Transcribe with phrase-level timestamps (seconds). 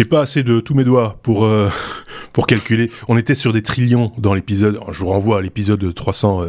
[0.00, 1.68] j'ai pas assez de tous mes doigts pour euh,
[2.32, 2.90] pour calculer.
[3.08, 4.80] On était sur des trillions dans l'épisode.
[4.90, 6.42] Je vous renvoie à l'épisode 300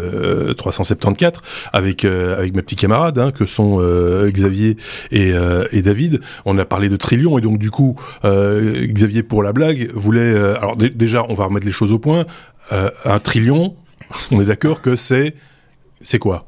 [0.56, 1.42] 374
[1.74, 3.82] avec avec mes petits camarades hein, que sont
[4.28, 4.78] Xavier
[5.12, 5.34] et,
[5.74, 6.22] et David.
[6.46, 10.34] On a parlé de trillions et donc du coup Xavier pour la blague voulait.
[10.34, 12.26] alors déjà, on va remettre les choses au point.
[12.72, 13.76] un trillion,
[14.32, 15.36] on est d'accord que c'est
[16.00, 16.46] c'est quoi?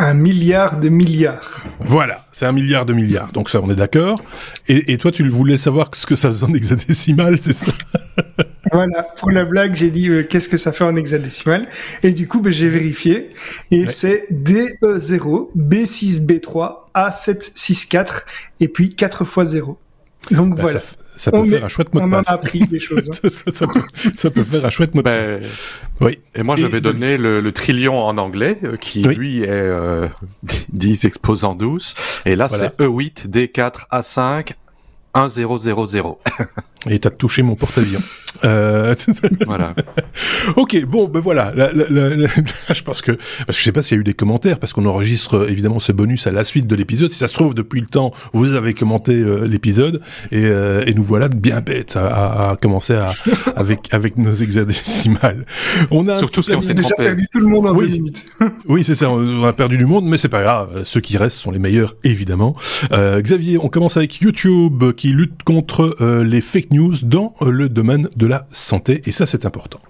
[0.00, 1.62] Un milliard de milliards.
[1.78, 3.30] Voilà, c'est un milliard de milliards.
[3.32, 4.18] Donc ça, on est d'accord.
[4.66, 7.72] Et, toi, tu voulais savoir ce que ça faisait en hexadécimal, c'est ça?
[8.72, 11.68] Voilà, pour la blague, j'ai dit euh, qu'est-ce que ça fait en hexadécimal.
[12.02, 13.30] Et du coup, ben, j'ai vérifié.
[13.70, 18.22] Et c'est DE0, B6B3, A764,
[18.60, 19.76] et puis 4 fois 0.
[20.30, 20.80] Donc bah, voilà.
[21.16, 22.26] Ça, peut faire un chouette mot de passe.
[22.28, 23.10] On a appris des choses.
[23.10, 23.28] Hein.
[24.14, 25.50] ça, peut, faire un chouette mot de ben, passe.
[26.00, 26.18] Oui.
[26.34, 30.08] Et moi, je vais donner le, trillion en anglais, euh, qui lui est euh,
[30.72, 31.94] 10 exposant 12.
[32.24, 34.52] Et là, c'est E8, D4, A5,
[35.14, 36.20] 1 0 0 0.
[36.88, 38.02] Et t'as touché mon porte-avions.
[38.44, 38.94] Euh...
[39.46, 39.74] voilà.
[40.56, 41.52] ok, bon, ben voilà.
[42.70, 43.12] je pense que,
[43.46, 45.48] parce que je sais pas s'il y a eu des commentaires, parce qu'on enregistre euh,
[45.48, 47.10] évidemment ce bonus à la suite de l'épisode.
[47.10, 50.94] Si ça se trouve, depuis le temps, vous avez commenté euh, l'épisode et, euh, et,
[50.94, 53.10] nous voilà bien bêtes à, à, commencer à,
[53.56, 55.44] avec avec nos hexadécimales.
[55.90, 56.94] On a surtout si on s'est trompé.
[56.96, 57.90] perdu tout le monde en oui.
[57.92, 58.26] minutes.
[58.66, 59.10] oui, c'est ça.
[59.10, 60.82] On a perdu du monde, mais c'est pas grave.
[60.84, 62.56] Ceux qui restent sont les meilleurs, évidemment.
[62.92, 68.26] Xavier, on commence avec YouTube qui lutte contre les fake news dans le domaine de
[68.30, 69.80] la santé, et ça c'est important.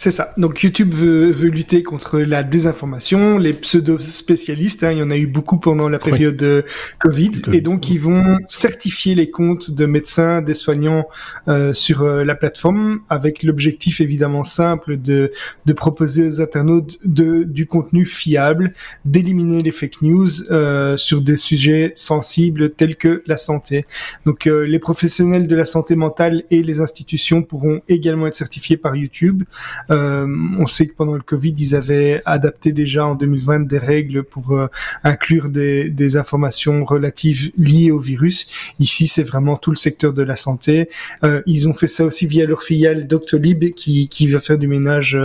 [0.00, 0.32] C'est ça.
[0.36, 5.16] Donc YouTube veut, veut, lutter contre la désinformation, les pseudo-spécialistes, hein, il y en a
[5.16, 6.64] eu beaucoup pendant la période de
[7.00, 11.08] COVID, et donc ils vont certifier les comptes de médecins, des soignants
[11.48, 15.32] euh, sur euh, la plateforme, avec l'objectif évidemment simple de,
[15.66, 21.36] de proposer aux internautes de, du contenu fiable, d'éliminer les fake news euh, sur des
[21.36, 23.84] sujets sensibles tels que la santé.
[24.26, 28.76] Donc euh, les professionnels de la santé mentale et les institutions pourront également être certifiés
[28.76, 29.42] par YouTube.
[29.90, 30.26] Euh,
[30.58, 34.52] on sait que pendant le Covid, ils avaient adapté déjà en 2020 des règles pour
[34.52, 34.68] euh,
[35.04, 38.74] inclure des, des, informations relatives liées au virus.
[38.80, 40.88] Ici, c'est vraiment tout le secteur de la santé.
[41.22, 44.66] Euh, ils ont fait ça aussi via leur filiale Doctolib, qui, qui va faire du
[44.66, 45.18] ménage,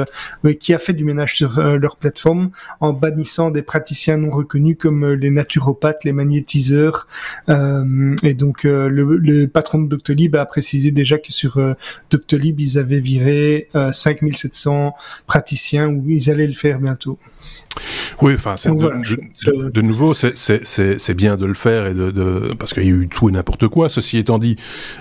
[0.60, 5.14] qui a fait du ménage sur leur plateforme en bannissant des praticiens non reconnus comme
[5.14, 7.08] les naturopathes, les magnétiseurs.
[7.50, 11.60] et donc, le, le, patron de Doctolib a précisé déjà que sur
[12.10, 14.53] Doctolib, ils avaient viré 5700
[15.28, 17.18] praticiens où ils allaient le faire bientôt.
[18.22, 22.84] Oui, enfin, de, de, nouveau, c'est bien de le faire et de, de parce qu'il
[22.84, 23.90] y a eu tout et n'importe quoi.
[23.90, 24.56] Ceci étant dit,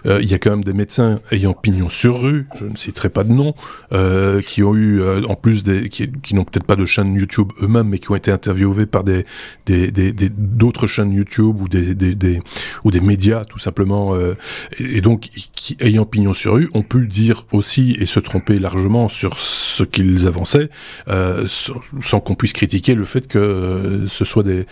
[0.06, 3.10] euh, il y a quand même des médecins ayant pignon sur rue, je ne citerai
[3.10, 3.54] pas de nom,
[3.92, 7.14] euh, qui ont eu euh, en plus des qui, qui n'ont peut-être pas de chaîne
[7.14, 9.24] YouTube eux-mêmes, mais qui ont été interviewés par des
[9.66, 12.40] d'autres des, chaînes YouTube ou des, des,
[12.84, 14.34] ou des médias tout simplement, euh,
[14.78, 19.08] et, donc qui ayant pignon sur rue, ont pu dire aussi et se tromper largement
[19.08, 20.70] sur ce qu'ils avançaient,
[21.06, 24.64] sans, sans qu'on puisse critiquer le fait que euh, ce soit des,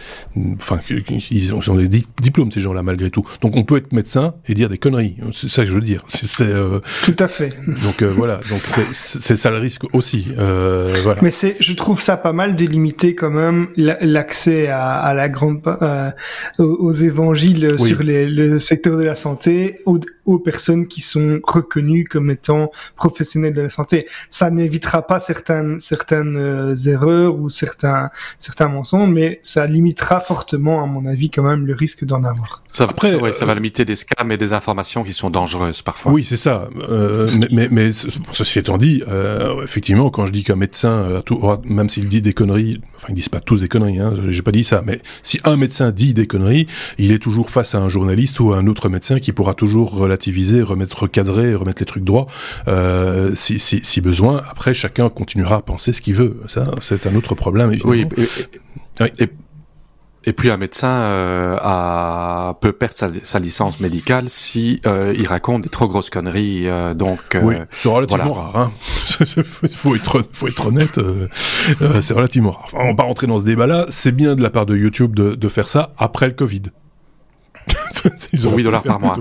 [0.57, 0.81] enfin,
[1.31, 3.23] ils ont, des diplômes ces gens-là malgré tout.
[3.43, 5.17] Donc on peut être médecin et dire des conneries.
[5.35, 6.05] C'est ça que je veux dire.
[6.09, 7.61] C'est euh, tout à fait.
[7.85, 8.41] Donc euh, voilà.
[8.49, 10.29] Donc c'est ça le risque aussi.
[10.37, 11.17] voilà.
[11.21, 15.29] Mais c'est, je trouve ça pas mal de limiter quand même l'accès à, à, la
[15.29, 15.61] grande,
[16.59, 19.81] aux évangiles sur les, le secteur de la santé
[20.35, 24.07] aux personnes qui sont reconnues comme étant professionnels de la santé.
[24.29, 30.87] Ça n'évitera pas certaines certaines erreurs ou certains, certains mensonges, mais ça limitera fortement, à
[30.87, 32.63] mon avis, quand même, le risque d'en avoir.
[32.73, 36.13] Ça, Après, ouais, ça va limiter des scams et des informations qui sont dangereuses parfois.
[36.13, 36.69] Oui, c'est ça.
[36.89, 37.91] Euh, mais, mais,
[38.33, 42.33] ceci étant dit, euh, effectivement, quand je dis qu'un médecin, euh, même s'il dit des
[42.33, 45.41] conneries, enfin, ils disent pas tous des conneries, hein, j'ai pas dit ça, mais si
[45.45, 46.67] un médecin dit des conneries,
[46.99, 50.07] il est toujours face à un journaliste ou à un autre médecin qui pourra toujours
[50.21, 52.27] relativiser, remettre, recadrer, remettre les trucs droits,
[52.69, 54.43] euh, si, si, si besoin.
[54.51, 56.41] Après, chacun continuera à penser ce qu'il veut.
[56.47, 57.93] Ça, c'est un autre problème, évidemment.
[57.93, 58.07] Oui,
[59.19, 59.31] et,
[60.25, 65.63] et, puis un médecin euh, a, peut perdre sa, licence médicale si euh, il raconte
[65.63, 66.69] des trop grosses conneries.
[66.69, 68.57] Euh, donc, oui, c'est relativement rare.
[68.57, 68.73] Hein.
[69.75, 71.01] faut, être, faut être honnête,
[72.01, 72.69] c'est relativement rare.
[72.75, 73.87] on va pas rentrer dans ce débat-là.
[73.89, 76.65] C'est bien de la part de YouTube de, de faire ça après le Covid.
[78.33, 79.19] Ils ont 8 dollars par mois.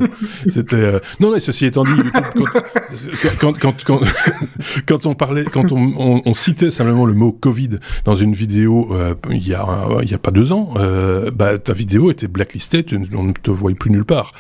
[0.48, 1.92] C'était euh, non mais ceci étant dit,
[3.40, 4.00] quand quand, quand,
[4.86, 9.16] quand, on parlait, quand on, on, citait simplement le mot Covid dans une vidéo euh,
[9.30, 9.66] il y a
[10.02, 13.52] il y a pas deux ans, euh, bah ta vidéo était blacklistée, on ne te
[13.52, 14.34] voyait plus nulle part.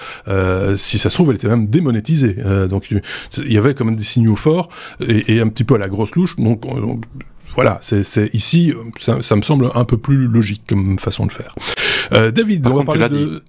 [0.76, 2.38] si ça se trouve, elle était même démonétisée.
[2.70, 4.70] donc il y avait quand même des signaux forts
[5.00, 6.36] et, et un petit peu à la grosse louche.
[6.38, 6.66] Donc
[7.56, 11.56] voilà, c'est ici, ça, ça, me semble un peu plus logique comme façon de faire.
[12.32, 13.44] David, Par on contre, de...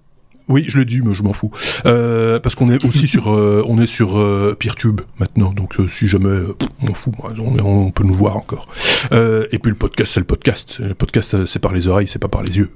[0.51, 1.53] Oui, je l'ai dit, mais je m'en fous.
[1.87, 6.09] Euh, parce qu'on est aussi sur, euh, on est sur euh, PeerTube maintenant, donc si
[6.09, 6.41] jamais,
[6.83, 8.67] on m'en fout, on, peut nous voir encore.
[9.13, 10.79] et puis le podcast, c'est le podcast.
[10.81, 12.71] Le podcast, c'est par les oreilles, c'est pas par les yeux.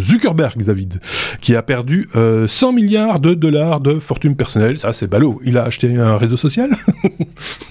[0.00, 1.00] Zuckerberg, David,
[1.40, 2.08] qui a perdu
[2.46, 4.78] 100 milliards de dollars de fortune personnelle.
[4.78, 5.40] Ça, c'est ballot.
[5.44, 6.70] Il a acheté un réseau social?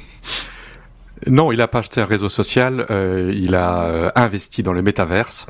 [1.28, 4.82] Non, il n'a pas acheté un réseau social, euh, il a euh, investi dans le
[4.82, 5.48] métaverse.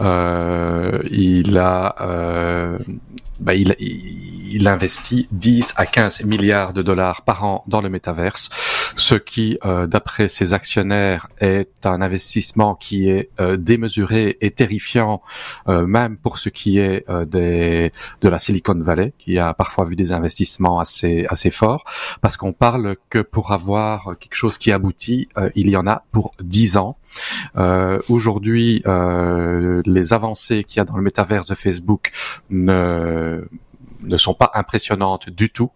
[0.00, 1.94] Euh, il a,
[3.40, 8.48] bah, il, il, investit 10 à 15 milliards de dollars par an dans le métaverse,
[8.96, 15.20] ce qui, euh, d'après ses actionnaires, est un investissement qui est euh, démesuré et terrifiant,
[15.68, 19.96] euh, même pour ce qui est des, de la Silicon Valley, qui a parfois vu
[19.96, 21.84] des investissements assez, assez forts,
[22.20, 26.30] parce qu'on parle que pour avoir quelque chose qui aboutit, il y en a pour
[26.40, 26.96] 10 ans.
[28.08, 32.10] Aujourd'hui, les avancées qu'il y a dans le métaverse de Facebook
[32.50, 33.23] ne
[34.04, 35.70] ne sont pas impressionnantes du tout.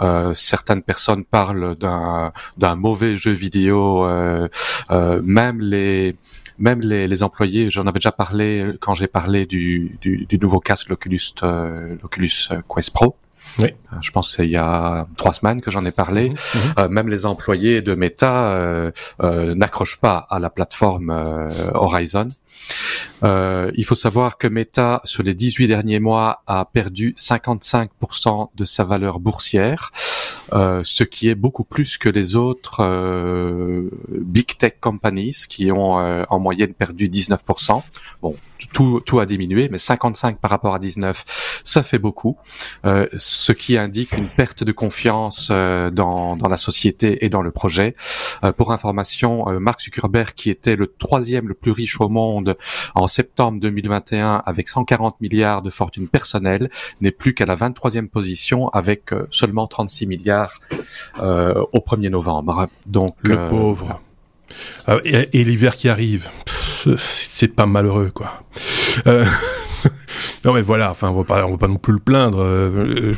[0.00, 4.48] Euh, certaines personnes parlent d'un d'un mauvais jeu vidéo, euh,
[4.90, 6.16] euh, même les
[6.58, 10.60] même les, les employés, j'en avais déjà parlé quand j'ai parlé du, du, du, nouveau
[10.60, 13.16] casque l'Oculus l'Oculus Quest Pro.
[13.58, 13.68] Oui.
[14.00, 16.30] Je pense que c'est il y a trois semaines que j'en ai parlé.
[16.30, 16.74] Mhm, mhm.
[16.78, 18.90] Euh, même les employés de Meta euh,
[19.22, 21.10] euh, n'accrochent pas à la plateforme
[21.74, 22.28] Horizon.
[23.22, 28.84] Il faut savoir que Meta, sur les 18 derniers mois, a perdu 55% de sa
[28.84, 29.90] valeur boursière,
[30.52, 32.82] ce qui est beaucoup plus que les autres
[34.10, 35.94] big tech companies qui ont
[36.28, 37.82] en moyenne perdu 19%.
[38.22, 38.36] Bon,
[38.72, 42.36] tout, tout a diminué, mais 55 par rapport à 19, ça fait beaucoup,
[42.84, 47.42] euh, ce qui indique une perte de confiance euh, dans, dans la société et dans
[47.42, 47.94] le projet.
[48.44, 52.56] Euh, pour information, euh, Mark Zuckerberg, qui était le troisième le plus riche au monde
[52.94, 56.70] en septembre 2021 avec 140 milliards de fortune personnelle,
[57.00, 60.58] n'est plus qu'à la 23e position avec seulement 36 milliards
[61.18, 62.68] au 1er novembre.
[62.86, 64.00] Donc le pauvre.
[65.04, 66.30] et l'hiver qui arrive
[66.96, 68.42] c'est pas malheureux, quoi.
[69.06, 69.24] Euh,
[70.44, 72.40] non mais voilà, enfin on va pas, on va pas non plus le plaindre.
[72.40, 73.14] Euh,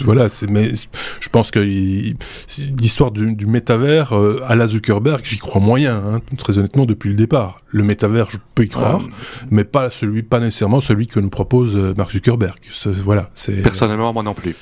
[0.00, 0.72] voilà, c'est mais
[1.20, 6.20] je pense que l'histoire du, du, métavers euh, à la Zuckerberg, j'y crois moyen, hein,
[6.38, 7.58] très honnêtement depuis le départ.
[7.76, 9.02] Le métavers, je peux y croire,
[9.50, 12.58] mais pas celui, pas nécessairement celui que nous propose Mark Zuckerberg.
[13.04, 14.56] Voilà, c'est personnellement moi non plus.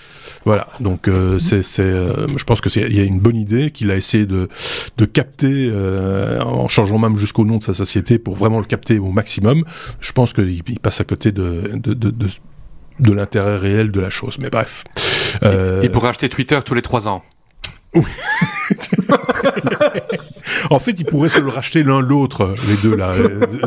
[0.44, 3.70] Voilà, donc euh, c'est, euh, je pense que c'est, il y a une bonne idée
[3.70, 4.49] qu'il a essayé de,
[4.96, 8.99] de capter euh, en changeant même jusqu'au nom de sa société pour vraiment le capter
[8.99, 9.64] au maximum.
[10.00, 12.28] Je pense qu'il il passe à côté de, de, de, de,
[13.00, 14.38] de l'intérêt réel de la chose.
[14.40, 14.84] Mais bref.
[15.43, 17.22] Il pourrait acheter Twitter tous les trois ans.
[20.70, 23.10] en fait, ils pourraient se le racheter l'un l'autre, les deux là,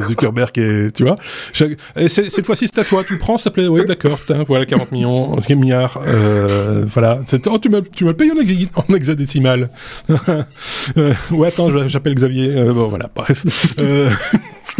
[0.02, 1.16] Zuckerberg et tu vois.
[1.96, 3.04] Et cette fois-ci, c'est à toi.
[3.04, 3.68] Tu le prends, ça plaît.
[3.68, 4.20] Oui, d'accord.
[4.48, 6.00] Voilà, 40 millions, milliards.
[6.06, 7.20] Euh, voilà.
[7.48, 8.36] Oh, tu me, tu me payes en,
[8.82, 9.70] en hexadécimal.
[10.98, 12.56] euh, ouais, attends, j'appelle Xavier.
[12.56, 13.10] Euh, bon, voilà.
[13.14, 13.46] Bref.
[13.80, 14.10] Euh,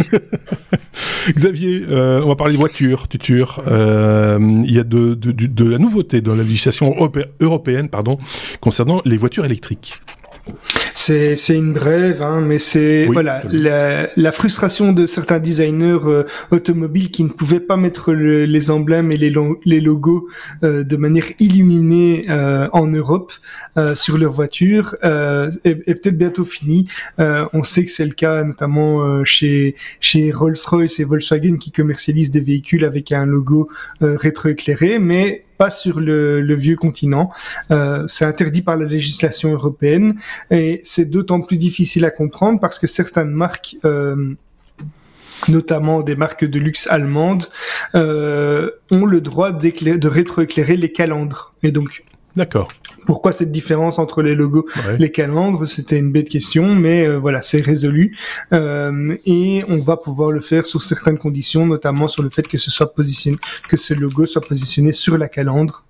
[1.30, 3.62] Xavier, euh, on va parler de voitures, tuture.
[3.66, 6.94] Euh, il y a de, de, de, la nouveauté dans la législation
[7.40, 8.18] européenne pardon,
[8.60, 10.00] concernant les voitures électriques.
[10.94, 17.10] C'est une brève, hein, mais c'est voilà la, la, frustration de certains designers euh, automobiles
[17.10, 19.32] qui ne pouvaient pas mettre les emblèmes et les,
[19.64, 20.28] les logos
[20.62, 23.32] euh, de manière illuminée euh, en Europe
[23.94, 26.88] sur leurs voitures est, est peut-être bientôt fini.
[27.18, 32.40] on sait que c'est le cas notamment chez chez Rolls-Royce et Volkswagen qui commercialisent des
[32.40, 33.68] véhicules avec un logo
[34.00, 37.30] rétroéclairé, mais pas sur le, vieux continent.
[37.70, 40.14] Euh, c'est interdit par la législation européenne
[40.50, 44.34] et c'est d'autant plus difficile à comprendre parce que certaines marques euh,
[45.48, 47.44] notamment des marques de luxe allemandes,
[47.94, 51.54] euh, ont le droit de rétroéclairer les calandres.
[51.62, 52.02] Et donc,
[52.38, 52.68] D'accord.
[53.04, 54.64] Pourquoi cette différence entre les logos,
[54.96, 58.16] les calendres C'était une bête question, mais euh, voilà, c'est résolu
[58.52, 62.56] euh, et on va pouvoir le faire sous certaines conditions, notamment sur le fait que
[62.56, 63.36] ce soit positionné,
[63.68, 65.84] que ce logo soit positionné sur la calandre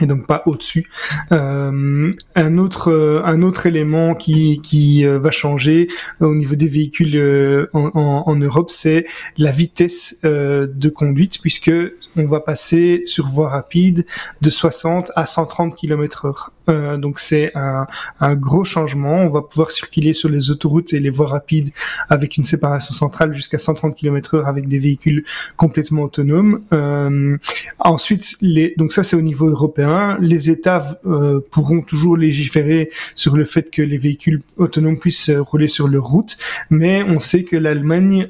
[0.00, 0.88] et donc pas au-dessus.
[1.32, 5.88] Euh, un autre euh, un autre élément qui qui euh, va changer
[6.20, 11.72] au niveau des véhicules en, en, en, Europe, c'est la vitesse de conduite puisque
[12.16, 14.06] on va passer sur voie rapide
[14.40, 16.50] de 60 à 130 km/h.
[16.68, 17.86] Euh, donc c'est un,
[18.34, 19.16] gros changement.
[19.16, 21.70] On va pouvoir circuler sur les autoroutes et les voies rapides
[22.08, 25.24] avec une séparation centrale jusqu'à 130 km/h avec des véhicules
[25.56, 26.62] complètement autonomes.
[26.72, 27.36] Euh,
[27.78, 28.36] ensuite,
[28.76, 30.16] donc ça c'est au niveau européen.
[30.20, 35.66] Les États euh, pourront toujours légiférer sur le fait que les véhicules autonomes puissent rouler
[35.66, 36.36] sur leur route,
[36.70, 38.28] mais on sait que l'Allemagne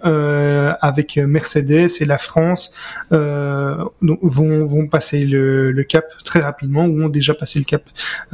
[0.80, 2.74] avec Mercedes et la France
[4.00, 7.82] vont, vont passer le, cap très rapidement ou ont déjà passé le cap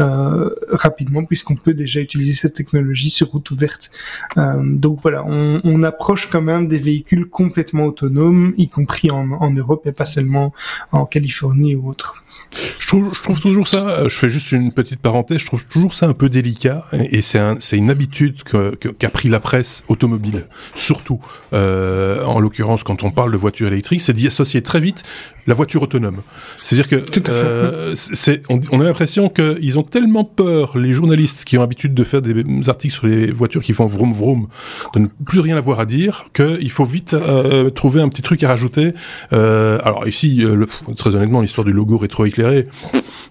[0.00, 3.90] euh, rapidement puisqu'on peut déjà utiliser cette technologie sur route ouverte.
[4.36, 9.86] Euh, donc voilà, on, approche quand même des véhicules complètement autonomes, y compris en, Europe
[9.86, 10.52] et pas seulement
[10.90, 12.24] en Californie ou autre.
[12.80, 15.94] Je trouve, je trouve toujours ça, je fais juste une petite parenthèse, je trouve toujours
[15.94, 21.20] ça un peu délicat et c'est un, une habitude qu'a pris la presse automobile, surtout
[21.52, 25.02] euh, en l'occurrence quand on parle de voitures électriques, c'est d'y associer très vite
[25.46, 26.18] la voiture autonome.
[26.56, 31.56] C'est-à-dire que euh, c'est, on, on, a l'impression qu'ils ont tellement peur, les journalistes qui
[31.56, 34.48] ont l'habitude de faire des articles sur les voitures qui font vroom vroom,
[34.94, 38.42] de ne plus rien avoir à dire, qu'il faut vite euh, trouver un petit truc
[38.42, 38.92] à rajouter.
[39.32, 40.66] Euh, alors ici, le,
[40.96, 42.66] très honnêtement, l'histoire du logo rétroéclairé,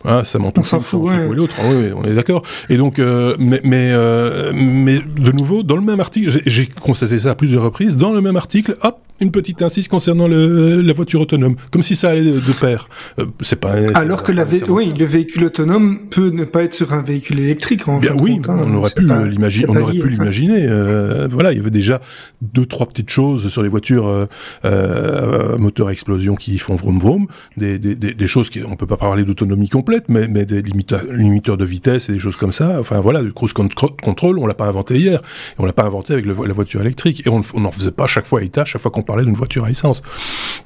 [0.06, 1.36] hein, ça m'en fout, ouais.
[1.36, 1.56] l'autre.
[1.60, 2.44] Ah oui, on est d'accord.
[2.70, 7.20] Et donc, euh, mais mais, euh, mais de nouveau, dans le même article, j'ai constaté
[7.20, 7.98] ça à plusieurs reprises.
[7.98, 11.96] Dans le même article, hop, une petite insiste concernant le, la voiture autonome, comme si
[11.96, 12.90] ça allait de, pair.
[13.20, 13.74] Euh, c'est pas.
[13.94, 17.88] Alors que la oui, le véhicule autonome peut ne pas être sur un véhicule électrique.
[17.88, 18.58] En Bien oui, hein.
[18.60, 19.66] on aurait pu l'imaginer.
[19.70, 20.66] On aurait pu l'imaginer.
[20.68, 22.02] Euh, voilà, il y avait déjà
[22.42, 24.26] deux trois petites choses sur les voitures euh,
[24.66, 28.76] euh moteur à explosion qui font vroom vroom, des, des, des, des choses qui on
[28.76, 32.36] peut pas parler d'autonomie complète, mais, mais des limiteurs, limiteurs de vitesse et des choses
[32.36, 32.80] comme ça.
[32.80, 35.22] Enfin voilà, le cruise control, on l'a pas inventé hier,
[35.58, 38.26] on l'a pas inventé avec le, la voiture électrique, et on n'en faisait pas chaque
[38.26, 40.04] fois état, chaque fois qu'on parlait d'une voiture à essence.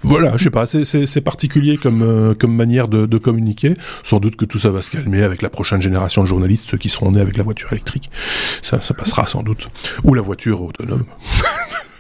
[0.02, 3.76] Voilà, je sais pas, c'est particulier comme, euh, comme manière de, de, communiquer.
[4.04, 6.78] Sans doute que tout ça va se calmer avec la prochaine génération de journalistes, ceux
[6.78, 8.10] qui seront nés avec la voiture électrique.
[8.62, 9.70] Ça, ça passera sans doute.
[10.04, 11.06] Ou la voiture autonome.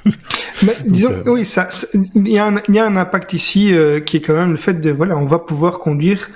[0.63, 1.69] Mais disons, euh, oui, ça,
[2.15, 4.57] il y, a un, y a un impact ici euh, qui est quand même le
[4.57, 6.29] fait de, voilà, on va pouvoir conduire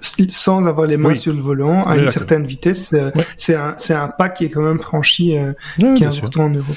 [0.00, 2.94] sans avoir les mains sur le volant à une certaine vitesse.
[2.94, 5.52] Euh, c'est un pas qui est quand même franchi euh,
[5.96, 6.76] qui est important en Europe.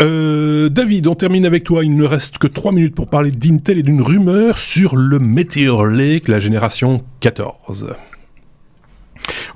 [0.00, 1.84] Euh, David, on termine avec toi.
[1.84, 5.86] Il ne reste que trois minutes pour parler d'Intel et d'une rumeur sur le Meteor
[5.86, 7.94] Lake, la génération 14.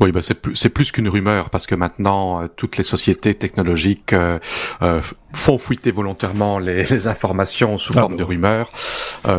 [0.00, 3.34] Oui, bah c'est plus, c'est plus qu'une rumeur parce que maintenant euh, toutes les sociétés
[3.34, 4.38] technologiques euh,
[4.82, 5.00] euh,
[5.32, 8.70] font fuiter volontairement les, les informations sous ah forme de rumeurs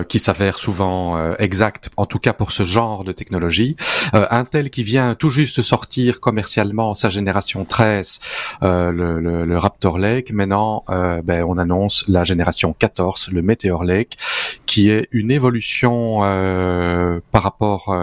[0.09, 3.77] qui s'avèrent souvent exactes, en tout cas pour ce genre de technologie.
[4.13, 8.19] Intel qui vient tout juste de sortir commercialement sa génération 13,
[8.61, 10.31] le, le, le, Raptor Lake.
[10.31, 14.17] Maintenant, ben, on annonce la génération 14, le Meteor Lake,
[14.65, 16.19] qui est une évolution
[17.31, 17.93] par rapport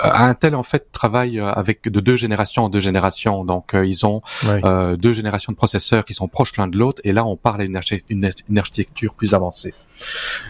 [0.00, 3.44] à Intel en fait travaille euh, avec de deux générations en deux générations.
[3.44, 7.00] Donc euh, ils ont euh, deux générations de processeurs qui sont proches l'un de l'autre.
[7.04, 9.74] Et là, on parle d'une une, architecture plus avancée.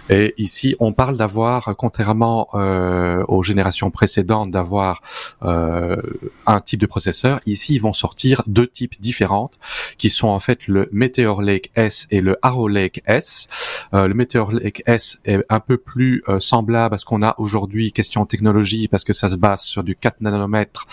[0.09, 2.49] Et ici, on parle d'avoir, contrairement
[3.29, 5.01] aux générations précédentes, d'avoir
[5.43, 7.41] un type de processeur.
[7.47, 9.51] Ici, ils vont sortir deux types différents,
[9.99, 13.49] qui sont en fait le Meteor Lake S et le Arrow Lake S.
[13.93, 18.27] le Meteor Lake S est un peu plus semblable à ce qu'on a aujourd'hui, question
[18.27, 20.87] technologie, parce que ça se base sur du 4 nanomètres,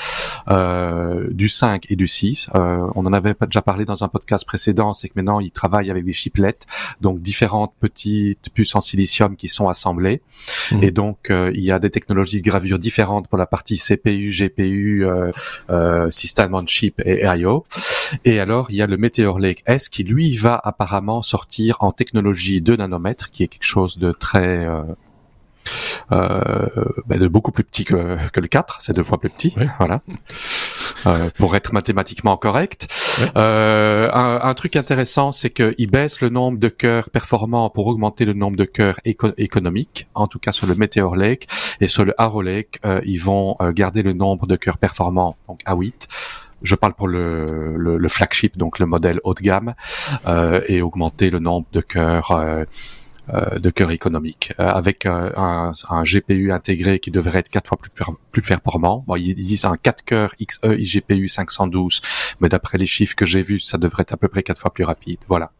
[0.48, 2.50] euh, du 5 et du 6.
[2.56, 5.92] Euh, on en avait déjà parlé dans un podcast précédent, c'est que maintenant ils travaillent
[5.92, 6.66] avec des chiplettes,
[7.00, 10.22] donc différentes petites puces en silicium qui sont assemblées.
[10.72, 10.84] Mmh.
[10.84, 14.32] Et donc euh, il y a des technologies de gravure différentes pour la partie CPU,
[14.32, 15.06] GPU,
[16.10, 17.64] System on Chip et I/O.
[18.26, 21.92] Et alors il y a le Meteor Lake S qui lui va apparemment sortir en
[21.92, 24.68] technologie 2 nanomètres, qui est quelque chose de très
[26.12, 26.76] euh,
[27.06, 30.02] ben de beaucoup plus petit que, que le 4, c'est deux fois plus petit, voilà.
[31.08, 32.88] Euh, pour être mathématiquement correct.
[33.36, 38.26] Euh, un, un, truc intéressant, c'est qu'ils baissent le nombre de cœurs performants pour augmenter
[38.26, 41.48] le nombre de cœurs économiques, en tout cas sur le Meteor Lake,
[41.80, 45.38] et sur le Arrow Lake, euh, ils vont euh, garder le nombre de cœurs performants,
[45.48, 46.08] donc à 8
[46.64, 49.74] je parle pour le, le, le, flagship, donc le modèle haut de gamme,
[50.28, 52.66] euh, et augmenter le nombre de cœurs euh, euh,
[53.30, 55.32] de cœur économique, euh, avec un,
[55.90, 57.92] un, GPU intégré qui devrait être quatre fois plus,
[58.32, 59.04] plus performant.
[59.08, 62.02] Bon, ils, disent un 4 cœurs XE iGPU 512,
[62.40, 64.74] mais d'après les chiffres que j'ai vus, ça devrait être à peu près quatre fois
[64.74, 65.20] plus rapide.
[65.28, 65.52] Voilà.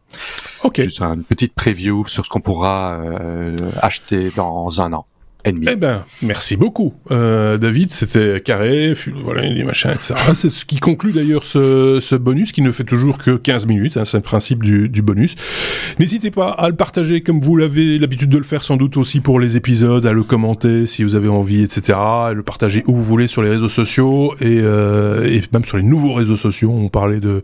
[0.64, 0.80] Ok.
[0.82, 5.06] Juste une petite preview sur ce qu'on pourra euh, acheter dans un an.
[5.44, 7.92] Eh ben, merci beaucoup, euh, David.
[7.92, 8.92] C'était carré,
[9.24, 10.14] voilà, des machins, etc.
[10.28, 13.66] Ah, c'est ce qui conclut d'ailleurs ce, ce, bonus, qui ne fait toujours que 15
[13.66, 13.96] minutes.
[13.96, 15.34] Hein, c'est le principe du, du bonus.
[15.98, 19.20] N'hésitez pas à le partager comme vous l'avez l'habitude de le faire, sans doute aussi
[19.20, 21.98] pour les épisodes, à le commenter si vous avez envie, etc.
[21.98, 25.76] À le partager où vous voulez sur les réseaux sociaux et, euh, et même sur
[25.76, 26.72] les nouveaux réseaux sociaux.
[26.72, 27.42] On parlait de,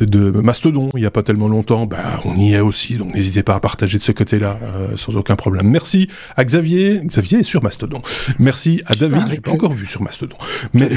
[0.00, 1.86] de Mastodon il n'y a pas tellement longtemps.
[1.86, 5.16] Ben, on y est aussi, donc n'hésitez pas à partager de ce côté-là, euh, sans
[5.16, 5.68] aucun problème.
[5.68, 7.00] Merci à Xavier.
[7.18, 8.00] Xavier est sur Mastodon.
[8.38, 10.36] Merci à David, ah, j'ai pas encore vu sur Mastodon,
[10.72, 10.88] mais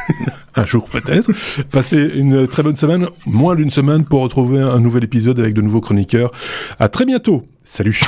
[0.54, 1.32] un jour peut-être.
[1.72, 5.62] Passez une très bonne semaine, moins d'une semaine pour retrouver un nouvel épisode avec de
[5.62, 6.30] nouveaux chroniqueurs.
[6.78, 7.44] À très bientôt.
[7.64, 8.00] Salut.